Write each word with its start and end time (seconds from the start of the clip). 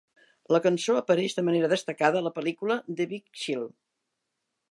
La 0.55 0.59
cançó 0.65 0.95
apareix 1.01 1.35
de 1.39 1.43
manera 1.49 1.69
destacada 1.75 2.21
a 2.21 2.25
la 2.29 2.33
pel·lícula 2.39 2.77
"The 3.01 3.09
Big 3.13 3.41
Chill". 3.43 3.69